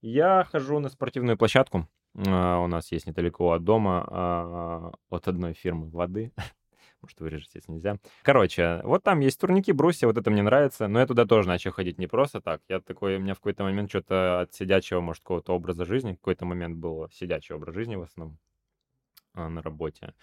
[0.02, 1.88] Я хожу на спортивную площадку,
[2.26, 6.32] а, у нас есть недалеко от дома, а, от одной фирмы воды.
[7.02, 7.98] Может, вырежете, если нельзя.
[8.22, 10.88] Короче, вот там есть турники, брусья, вот это мне нравится.
[10.88, 12.62] Но я туда тоже начал ходить не просто так.
[12.68, 16.46] Я такой, у меня в какой-то момент что-то от сидячего, может, какого-то образа жизни, какой-то
[16.46, 18.38] момент был сидячий образ жизни в основном
[19.34, 20.14] а, на работе.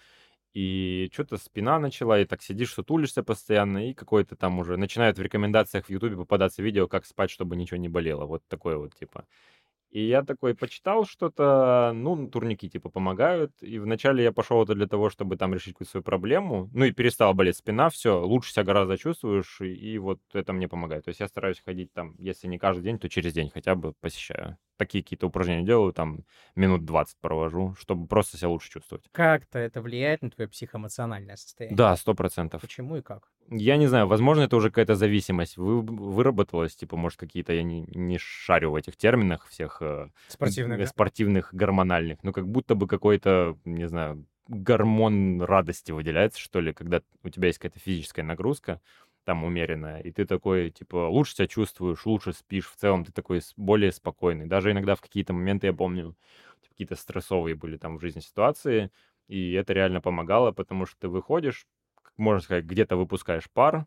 [0.54, 5.22] И что-то спина начала, и так сидишь, сутулишься постоянно, и какой-то там уже начинают в
[5.22, 8.26] рекомендациях в Ютубе попадаться видео, как спать, чтобы ничего не болело.
[8.26, 9.26] Вот такое вот, типа.
[9.94, 13.52] И я такой почитал что-то, ну, турники типа помогают.
[13.60, 16.68] И вначале я пошел это для того, чтобы там решить какую-то свою проблему.
[16.74, 20.66] Ну и перестала болеть спина, все, лучше себя гораздо чувствуешь, и, и вот это мне
[20.66, 21.04] помогает.
[21.04, 23.92] То есть я стараюсь ходить там, если не каждый день, то через день хотя бы
[24.00, 24.58] посещаю.
[24.76, 26.20] Такие какие-то упражнения делаю, там
[26.56, 29.04] минут 20 провожу, чтобы просто себя лучше чувствовать.
[29.12, 31.76] Как-то это влияет на твое психоэмоциональное состояние?
[31.76, 32.60] Да, сто процентов.
[32.60, 33.30] Почему и как?
[33.50, 37.82] Я не знаю, возможно, это уже какая-то зависимость вы, выработалась, типа, может, какие-то, я не,
[37.82, 40.88] не шарю в этих терминах всех э, Спортивное, г- да?
[40.90, 47.02] спортивных, гормональных, ну, как будто бы какой-то, не знаю, гормон радости выделяется, что ли, когда
[47.22, 48.80] у тебя есть какая-то физическая нагрузка,
[49.24, 53.40] там, умеренная, и ты такой, типа, лучше себя чувствуешь, лучше спишь, в целом ты такой
[53.56, 54.46] более спокойный.
[54.46, 56.16] Даже иногда в какие-то моменты, я помню,
[56.62, 58.90] типа, какие-то стрессовые были там в жизни ситуации,
[59.28, 61.66] и это реально помогало, потому что ты выходишь,
[62.16, 63.86] можно сказать, где-то выпускаешь пар,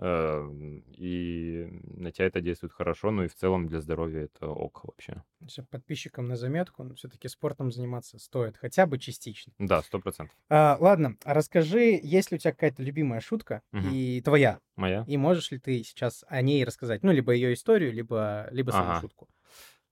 [0.00, 5.24] и на тебя это действует хорошо, ну и в целом для здоровья это ок вообще.
[5.70, 9.52] Подписчикам на заметку, все-таки спортом заниматься стоит, хотя бы частично.
[9.58, 10.36] Да, сто процентов.
[10.50, 13.96] А, ладно, расскажи, есть ли у тебя какая-то любимая шутка Мгм.
[13.96, 15.06] и твоя, Моя?
[15.06, 18.94] и можешь ли ты сейчас о ней рассказать, ну, либо ее историю, либо, либо саму
[18.94, 18.94] Ага.
[18.94, 19.28] шутку?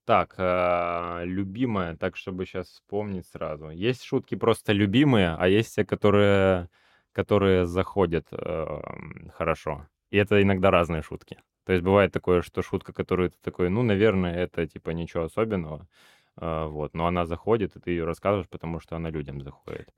[0.05, 3.71] Так, а, любимая, так, чтобы сейчас вспомнить сразу.
[3.71, 6.71] Есть шутки просто любимые, а есть те, которые,
[7.13, 9.89] которые заходят эм, хорошо.
[10.11, 11.39] И это иногда разные шутки.
[11.65, 15.89] То есть бывает такое, что шутка, которую ты такой, ну, наверное, это типа ничего особенного,
[16.37, 19.89] а, вот, но она заходит, и ты ее рассказываешь, потому что она людям заходит.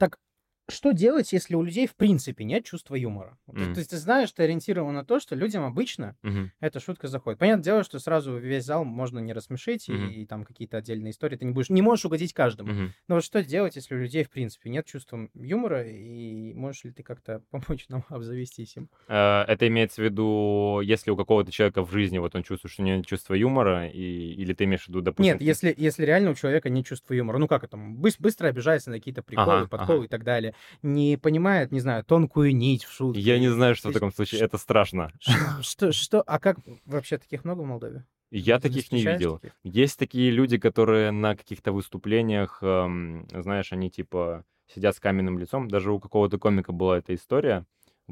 [0.70, 3.38] Что делать, если у людей в принципе нет чувства юмора?
[3.46, 3.72] Мгм.
[3.72, 6.52] То есть ты знаешь, ты ориентирован на то, что людям обычно Мгм.
[6.60, 7.38] эта шутка заходит.
[7.38, 10.08] Понятное дело, что сразу весь зал можно не рассмешить, Мгм.
[10.10, 12.70] и, там какие-то отдельные истории ты не будешь, не можешь угодить каждому.
[12.72, 12.92] Мгм.
[13.08, 16.90] Но вот что делать, если у людей в принципе нет чувства юмора, и можешь ли
[16.92, 18.90] ты как-то помочь нам обзавестись им?
[19.08, 22.82] Э, Это имеется в виду, если у какого-то человека в жизни вот он чувствует, что
[22.82, 25.32] у него нет чувства юмора, и, или ты имеешь в виду, допустим...
[25.32, 28.90] Нет, если, если реально у человека нет чувства юмора, ну как это, быс- быстро обижается
[28.90, 30.04] на какие-то приколы, Ага, подколы ага.
[30.04, 33.20] и так далее, не понимает, не знаю, тонкую нить в шутке.
[33.20, 35.12] Я не знаю, что в таком случае, это страшно.
[35.60, 38.04] Что, что, а как вообще таких много в Молдове?
[38.30, 39.38] Я Ты таких не встречаешь видел.
[39.38, 39.52] таких?
[39.64, 45.68] Есть такие люди, которые на каких-то выступлениях, эм, знаешь, они типа сидят с каменным лицом.
[45.68, 47.64] Даже у какого-то комика была эта история,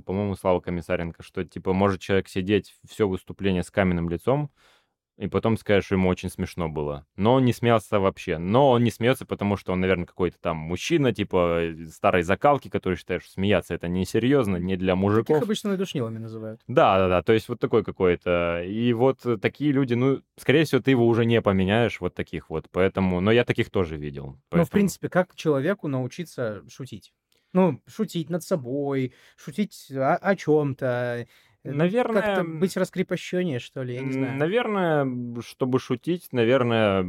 [0.04, 4.50] по-моему, Слава Комиссаренко, что типа может человек сидеть все выступление с каменным лицом,
[5.18, 7.06] и потом что ему очень смешно было.
[7.16, 8.36] Но он не смеялся вообще.
[8.38, 12.68] Но он не смеется, потому что он, наверное, какой-то там мужчина, типа э, старой закалки,
[12.68, 15.42] который считает, что смеяться это несерьезно, не для мужиков.
[15.42, 16.60] обычно душнилами называют.
[16.68, 18.62] Да, да, да, то есть вот такой какой-то.
[18.62, 22.50] И вот э, такие люди, ну, скорее всего, ты его уже не поменяешь, вот таких
[22.50, 23.20] вот, поэтому...
[23.20, 24.26] Но я таких тоже видел.
[24.26, 27.14] Ну, в поэтому- принципе, как человеку научиться шутить?
[27.52, 31.26] Ну, шутить над собой, шутить о, о чем-то.
[31.66, 34.38] Наверное, Как-то быть раскрепощеннее, что ли, я не знаю.
[34.38, 37.04] Наверное, чтобы шутить, наверное,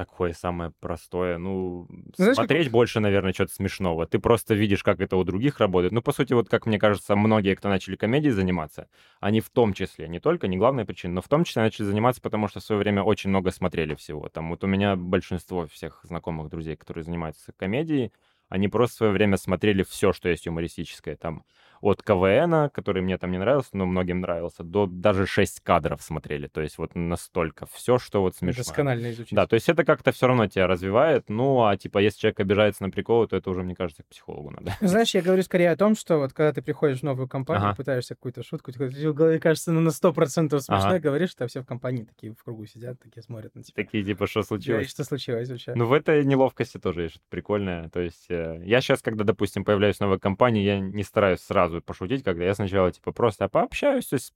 [0.00, 1.36] такое самое простое.
[1.36, 4.06] Ну, знаешь, как смотреть больше, наверное, что-то смешного.
[4.06, 5.92] Ты просто видишь, как это у других работает.
[5.92, 8.88] Ну, по сути, вот как мне кажется, многие, кто начали комедией заниматься,
[9.20, 12.22] они в том числе, не только, не главная причина, но в том числе начали заниматься,
[12.22, 14.30] потому что в свое время очень много смотрели всего.
[14.30, 18.10] Там вот у меня большинство всех знакомых друзей, которые занимаются комедией,
[18.48, 21.16] они просто в свое время смотрели все, что есть юмористическое.
[21.16, 21.44] Там
[21.80, 26.46] от КВН, который мне там не нравился, но многим нравился, до даже 6 кадров смотрели.
[26.46, 28.62] То есть вот настолько все, что вот смешно.
[28.62, 29.34] Досконально изучить.
[29.34, 31.28] Да, то есть это как-то все равно тебя развивает.
[31.28, 34.50] Ну, а типа, если человек обижается на приколы, то это уже, мне кажется, к психологу
[34.50, 34.76] надо.
[34.80, 37.76] Знаешь, я говорю скорее о том, что вот когда ты приходишь в новую компанию, ага.
[37.76, 40.98] пытаешься какую-то шутку, тебе кажется, ну, на 100% смешно, ага.
[40.98, 43.82] говоришь, что все в компании такие в кругу сидят, такие смотрят на тебя.
[43.82, 44.86] Такие, типа, что случилось?
[44.86, 45.74] Да, что случилось вообще.
[45.74, 47.88] Ну, в этой неловкости тоже есть что-то прикольное.
[47.88, 51.69] То есть э, я сейчас, когда, допустим, появляюсь в новой компании, я не стараюсь сразу
[51.80, 54.34] пошутить, когда я сначала, типа, просто пообщаюсь, то есть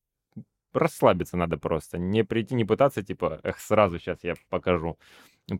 [0.73, 1.99] расслабиться надо просто.
[1.99, 4.99] Не прийти, не пытаться, типа, эх, сразу сейчас я покажу.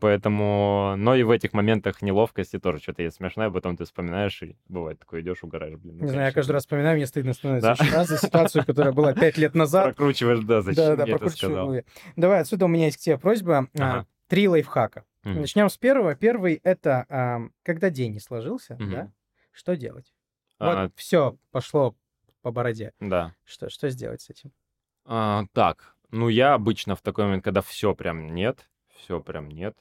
[0.01, 4.57] Поэтому, но и в этих моментах неловкости тоже что-то есть смешное, потом ты вспоминаешь, и
[4.67, 5.99] бывает такое, идешь, угораешь, блин.
[5.99, 7.93] Ну, не знаю, я каждый раз вспоминаю, мне стыдно становится да?
[7.93, 9.85] раз за ситуацию, которая была пять лет назад.
[9.85, 11.75] Прокручиваешь, да, зачем да, да, это сказал.
[12.17, 13.69] Давай, отсюда у меня есть к тебе просьба.
[13.79, 14.07] А, ага.
[14.27, 15.05] Три лайфхака.
[15.25, 15.41] Mm.
[15.41, 16.15] Начнем с первого.
[16.15, 18.91] Первый— это когда день не сложился, mm-hmm.
[18.91, 19.13] да,
[19.53, 20.15] что делать?
[20.59, 21.95] А, вот все пошло
[22.43, 22.93] по бороде.
[23.01, 23.35] Да.
[23.45, 24.53] Что, что сделать с этим?
[25.05, 29.77] А, так, ну я обычно в такой момент, когда все прям нет, все прям нет,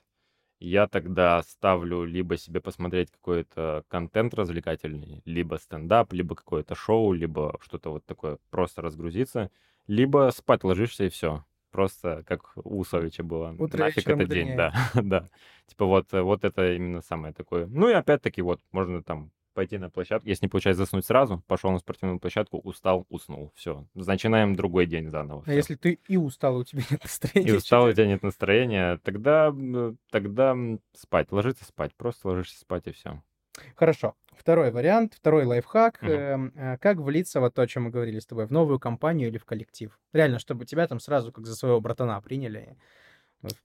[0.60, 7.60] я тогда ставлю либо себе посмотреть какой-то контент развлекательный, либо стендап, либо какое-то шоу, либо
[7.62, 9.52] что-то вот такое, просто разгрузиться,
[9.88, 11.44] либо спать ложишься и все.
[11.72, 13.56] Просто как у Усовича было.
[13.58, 15.30] Утро Нафиг это день, да, да.
[15.66, 17.66] Типа вот, вот это именно самое такое.
[17.66, 20.28] Ну и опять-таки вот можно там пойти на площадку.
[20.28, 23.52] Если не получается заснуть сразу, пошел на спортивную площадку, устал, уснул.
[23.56, 23.86] Все.
[23.94, 25.42] Начинаем другой день заново.
[25.42, 25.54] А всё.
[25.54, 27.50] если ты и устал, у тебя нет настроения?
[27.50, 29.54] И устал, у тебя нет настроения, тогда,
[30.12, 30.56] тогда
[30.94, 31.94] спать, ложиться спать.
[31.96, 33.22] Просто ложишься спать и все.
[33.76, 34.16] Хорошо.
[34.32, 36.00] Второй вариант, второй лайфхак.
[36.02, 36.12] Угу.
[36.12, 39.38] Э, как влиться, вот то, о чем мы говорили с тобой, в новую компанию или
[39.38, 39.98] в коллектив?
[40.12, 42.78] Реально, чтобы тебя там сразу как за своего братана приняли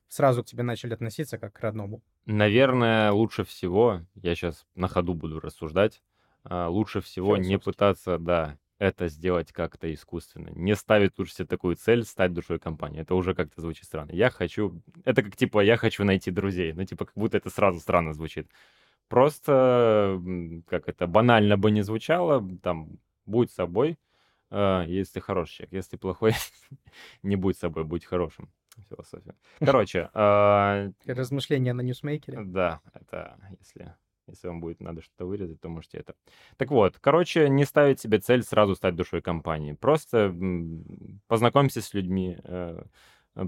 [0.08, 2.02] сразу к тебе начали относиться как к родному?
[2.26, 6.02] Наверное, лучше всего, я сейчас на ходу буду рассуждать,
[6.44, 10.50] а, лучше всего не пытаться, да, это сделать как-то искусственно.
[10.50, 13.00] Не ставить лучше себе такую цель, стать душой компании.
[13.00, 14.12] Это уже как-то звучит странно.
[14.12, 14.80] Я хочу...
[15.04, 16.72] Это как, типа, я хочу найти друзей.
[16.72, 18.48] Ну, типа, как будто это сразу странно звучит.
[19.08, 20.20] Просто,
[20.68, 23.98] как это банально бы не звучало, там, будь собой,
[24.50, 25.72] а, если хороший человек.
[25.72, 26.34] Если плохой,
[27.22, 28.48] не будь собой, будь хорошим
[28.82, 29.34] философия.
[29.58, 30.10] Короче.
[30.14, 32.38] А, Размышления на ньюсмейкере.
[32.44, 33.94] Да, это если
[34.28, 36.14] если вам будет надо что-то вырезать, то можете это.
[36.56, 39.72] Так вот, короче, не ставить себе цель сразу стать душой компании.
[39.72, 40.34] Просто
[41.26, 42.82] познакомься с людьми, э,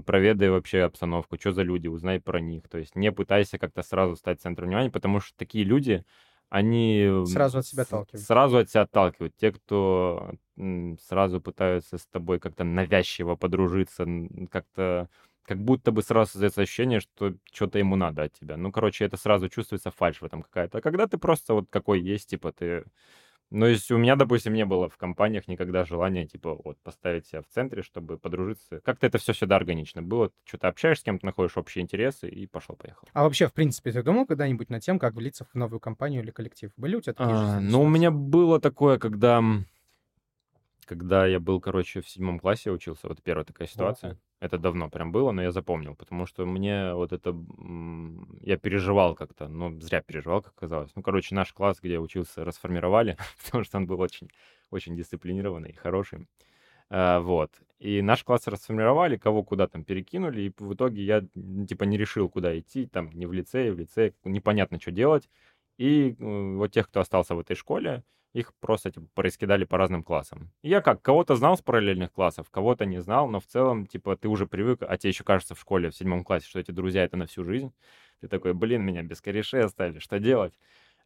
[0.05, 2.67] проведай вообще обстановку, что за люди, узнай про них.
[2.69, 6.05] То есть не пытайся как-то сразу стать центром внимания, потому что такие люди,
[6.51, 7.23] они...
[7.27, 8.25] Сразу от себя отталкивают.
[8.25, 9.35] Сразу от себя отталкивают.
[9.37, 10.33] Те, кто
[11.07, 14.05] сразу пытаются с тобой как-то навязчиво подружиться,
[14.51, 15.09] как-то
[15.43, 18.57] как будто бы сразу создается ощущение, что что-то ему надо от тебя.
[18.57, 20.79] Ну, короче, это сразу чувствуется фальш в этом какая-то.
[20.79, 22.83] А когда ты просто вот какой есть, типа, ты
[23.51, 27.41] ну, если у меня, допустим, не было в компаниях никогда желания, типа, вот, поставить себя
[27.41, 28.79] в центре, чтобы подружиться.
[28.79, 30.31] Как-то это все всегда органично было.
[30.45, 33.09] Что-то общаешься с кем-то, находишь общие интересы и пошел-поехал.
[33.11, 36.31] А вообще, в принципе, ты думал когда-нибудь над тем, как влиться в новую компанию или
[36.31, 36.71] коллектив?
[36.77, 39.43] Были у тебя такие а, Ну, у меня было такое, когда...
[40.91, 44.19] Когда я был, короче, в седьмом классе учился, вот первая такая ситуация.
[44.41, 47.33] Это давно прям было, но я запомнил, потому что мне вот это...
[48.41, 50.91] Я переживал как-то, ну, зря переживал, как казалось.
[50.93, 54.29] Ну, короче, наш класс, где я учился, расформировали, потому что он был очень,
[54.69, 56.27] очень дисциплинированный и хороший.
[56.89, 57.53] А, вот.
[57.79, 61.21] И наш класс расформировали, кого куда там перекинули, и в итоге я,
[61.69, 65.29] типа, не решил, куда идти, там, не в лицее, в лицее, непонятно, что делать.
[65.77, 70.51] И вот тех, кто остался в этой школе, их просто типа пораскидали по разным классам.
[70.63, 74.27] Я как, кого-то знал с параллельных классов, кого-то не знал, но в целом, типа, ты
[74.27, 77.17] уже привык, а тебе еще кажется в школе, в седьмом классе, что эти друзья— это
[77.17, 77.73] на всю жизнь.
[78.21, 80.53] Ты такой, блин, меня без корешей оставили, что делать?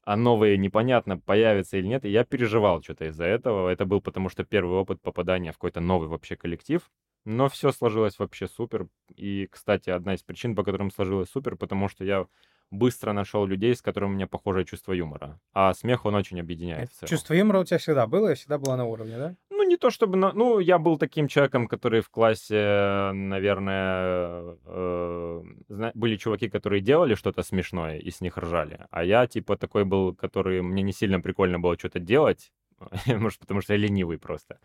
[0.04, 2.06] А новые непонятно, появятся или нет.
[2.06, 3.70] И я переживал что-то из-за этого.
[3.70, 6.88] Это был потому что первый опыт попадания в какой-то новый вообще коллектив.
[7.26, 8.88] Но все сложилось вообще супер.
[9.16, 12.28] И, кстати, одна из причин, по которым сложилось супер, потому что я
[12.72, 15.40] быстро нашел людей, с которыми у меня похожее чувство юмора.
[15.54, 16.90] А смех, он очень объединяет.
[17.06, 19.36] Чувство юмора у тебя всегда было и всегда было на уровне, да?
[19.50, 20.18] Ну, не то чтобы...
[20.18, 20.34] На...
[20.34, 24.58] Ну, я был таким человеком, который в классе, наверное...
[24.66, 25.44] Э,
[25.94, 28.86] были чуваки, которые делали что-то смешное и с них ржали.
[28.92, 30.62] А я, типа, такой был, который...
[30.62, 32.52] Мне не сильно прикольно было что-то делать.
[33.06, 34.60] Может, потому что я ленивый просто.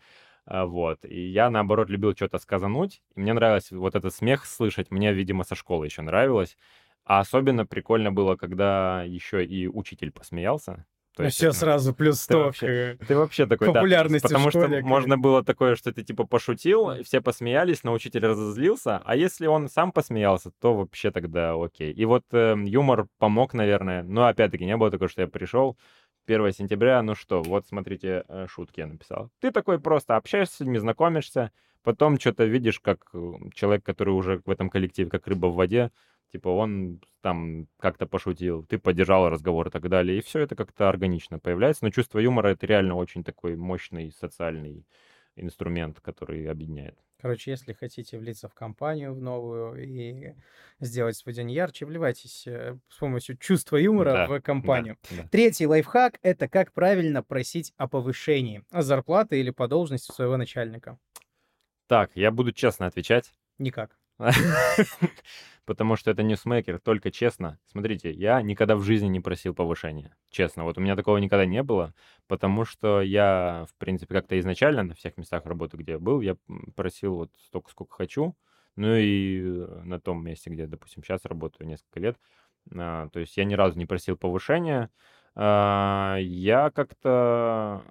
[0.45, 1.05] А, вот.
[1.05, 3.01] И я, наоборот, любил что-то сказануть.
[3.15, 4.91] И мне нравилось вот этот смех слышать.
[4.91, 6.57] Мне, видимо, со школы еще нравилось.
[7.03, 10.85] А особенно прикольно было, когда еще и учитель посмеялся.
[11.15, 14.49] То есть, все это, сразу плюс 100 ты вообще, ты вообще такой, популярность да, потому
[14.49, 14.83] что как...
[14.83, 19.67] можно было такое, что ты типа пошутил, все посмеялись, но учитель разозлился, а если он
[19.67, 21.91] сам посмеялся, то вообще тогда окей.
[21.91, 25.77] И вот э, юмор помог, наверное, но опять-таки не было такого, что я пришел,
[26.27, 29.29] 1 сентября, ну что, вот смотрите, э, шутки я написал.
[29.41, 31.51] Ты такой просто общаешься с людьми, знакомишься,
[31.83, 35.91] потом что-то видишь, как э, человек, который уже в этом коллективе, как рыба в воде,
[36.31, 40.89] типа он там как-то пошутил, ты поддержал разговор и так далее, и все это как-то
[40.89, 44.85] органично появляется, но чувство юмора— это реально очень такой мощный социальный
[45.35, 46.97] инструмент, который объединяет.
[47.21, 50.33] Короче, если хотите влиться в компанию в новую и
[50.79, 54.97] сделать свой день ярче, вливайтесь э, с помощью чувства юмора Да, в компанию.
[55.11, 55.29] да, да.
[55.29, 60.97] Третий лайфхак— это как правильно просить о повышении зарплаты или по должности своего начальника.
[61.87, 63.31] Так, я буду честно отвечать.
[63.59, 64.00] Никак.
[65.65, 67.59] Потому что это ньюсмейкер, только честно.
[67.67, 70.15] Смотрите, я никогда в жизни не просил повышения.
[70.29, 71.93] Честно, вот у меня такого никогда не было,
[72.27, 76.35] потому что я, в принципе, как-то изначально на всех местах работы, где я был, я
[76.75, 78.35] просил вот столько, сколько хочу.
[78.75, 82.17] Ну и э, на том месте, где, допустим, сейчас работаю несколько лет,
[82.73, 84.89] а, то есть я ни разу не просил повышения.
[85.35, 87.83] А, Я как-то...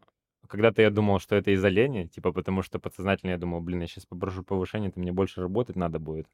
[0.51, 3.87] Когда-то я думал, что это из-за лени, типа потому что подсознательно я думал, блин, я
[3.87, 6.27] сейчас попрошу повышения, это мне больше работать надо будет.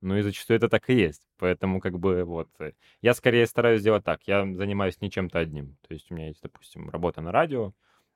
[0.00, 1.22] Ну и зачастую это так и есть.
[1.38, 4.22] Поэтому как бы вот э, я скорее стараюсь сделать так.
[4.26, 5.76] Я занимаюсь не чем-то одним.
[5.86, 7.72] То есть у меня есть, допустим, работа на радио,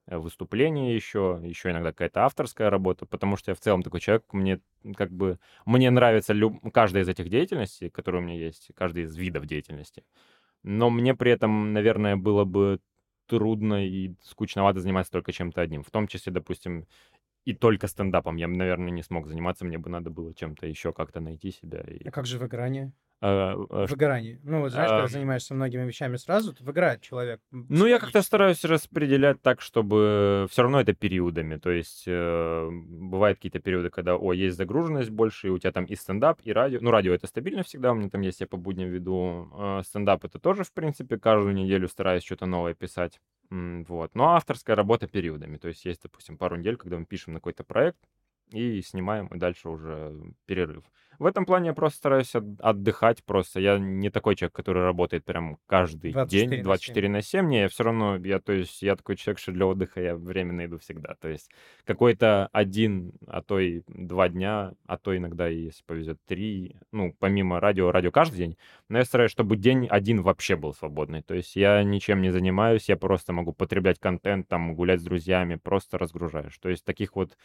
[0.06, 4.24] э, выступления еще, еще иногда какая-то авторская работа, потому что я в целом такой человек,
[4.32, 4.60] мне
[4.96, 9.16] как бы мне нравится люб- каждая из этих деятельностей, которые у меня есть, каждый из
[9.16, 10.04] видов деятельности.
[10.62, 12.80] Но мне при этом, наверное, было бы
[13.26, 15.82] трудно и скучновато заниматься только чем-то одним.
[15.82, 16.86] В том числе, допустим,
[17.44, 20.92] и только стендапом я, бы, наверное, не смог заниматься, мне бы надо было чем-то еще
[20.92, 21.80] как-то найти себя.
[21.80, 22.06] И...
[22.06, 22.92] А как же выгорание?
[23.24, 24.40] А, а, ш- Выгорание.
[24.42, 27.40] Ну, вот знаешь, когда а, занимаешься многими вещами сразу, то выгорает человек.
[27.52, 31.56] Ну, я как-то стараюсь распределять так, чтобы все равно это периодами.
[31.56, 35.84] То есть э, бывают какие-то периоды, когда, о, есть загруженность больше, и у тебя там
[35.84, 36.80] и стендап, и радио.
[36.82, 39.48] Ну, радио это стабильно всегда, у меня там есть, я по будням веду.
[39.56, 43.20] Э, Стендап это тоже, в принципе, каждую неделю стараюсь что-то новое писать.
[43.50, 44.14] Вот.
[44.14, 45.58] Но авторская работа периодами.
[45.58, 47.98] То есть есть, допустим, пару недель, когда мы пишем на какой-то проект,
[48.52, 50.14] и снимаем, и дальше уже
[50.46, 50.84] перерыв.
[51.18, 53.60] В этом плане я просто стараюсь от- отдыхать просто.
[53.60, 57.48] Я не такой человек, который работает прям каждый 24 день, на 24 на 7.
[57.48, 60.52] Не, я все равно, я, то есть, я такой человек, что для отдыха я время
[60.52, 61.14] найду всегда.
[61.20, 61.50] То есть
[61.84, 67.60] какой-то один, а то и два дня, а то иногда, если повезет, три, ну, помимо
[67.60, 68.56] радио, радио каждый день,
[68.88, 71.22] но я стараюсь, чтобы день один вообще был свободный.
[71.22, 75.56] То есть я ничем не занимаюсь, я просто могу потреблять контент, там, гулять с друзьями,
[75.56, 76.58] просто разгружаешь.
[76.58, 77.36] То есть таких вот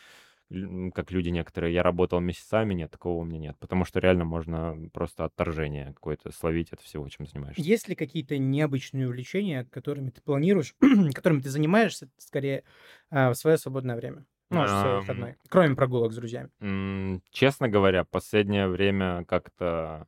[0.49, 4.77] как люди некоторые, я работал месяцами, нет, такого у меня нет, потому что реально можно
[4.93, 7.61] просто отторжение какое-то словить от всего, чем занимаешься.
[7.61, 10.73] Есть ли какие-то необычные увлечения, которыми ты планируешь,
[11.13, 12.63] которыми ты занимаешься, скорее,
[13.09, 14.25] а, в свое свободное время?
[14.49, 15.35] Ну, Ам, выходной.
[15.49, 16.49] Кроме прогулок с друзьями.
[17.31, 20.07] Честно говоря, последнее время как-то а,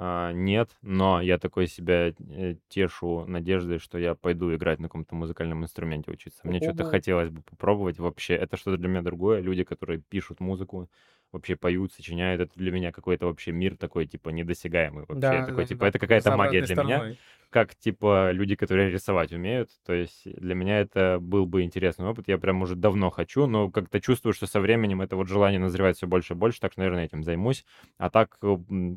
[0.00, 5.64] нет, но я такой себя э, тешу надеждой, что я пойду играть на каком-то музыкальном
[5.64, 6.40] инструменте учиться.
[6.44, 8.34] Мне что-то хотелось бы попробовать вообще.
[8.34, 9.40] Это что-то для меня другое.
[9.40, 10.88] Люди, которые пишут музыку,
[11.32, 15.20] вообще поют, сочиняют, это для меня какой-то вообще мир такой, типа, недосягаемый вообще.
[15.20, 17.18] Да, такой, да, типа, да, это какая-то магия для меня стороной.
[17.50, 19.70] как, типа, люди, которые рисовать умеют.
[19.84, 22.28] То есть для меня это был бы интересный опыт.
[22.28, 25.96] Я прям уже давно хочу, но как-то чувствую, что со временем это вот желание назревает
[25.96, 27.64] все больше и больше, так что, наверное, этим займусь.
[27.98, 28.38] А так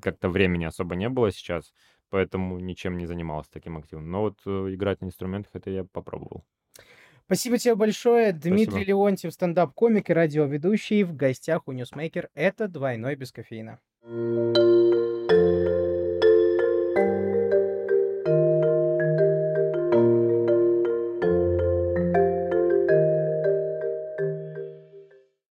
[0.02, 1.74] как-то времени особо не было сейчас,
[2.10, 4.06] поэтому ничем не занимался таким активно.
[4.06, 6.46] Но вот э, играть на инструментах, это я попробовал.
[7.32, 8.34] Спасибо тебе большое.
[8.34, 8.90] Дмитрий Спасибо.
[8.90, 12.28] Леонтьев, стендап-комик и радиоведущий в гостях у Ньюсмейкер.
[12.36, 13.80] Это «Двойной без кофеина».